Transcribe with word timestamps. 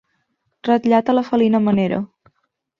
Ratllat 0.69 1.13
a 1.13 1.17
la 1.19 1.25
felina 1.29 1.63
manera. 1.69 2.03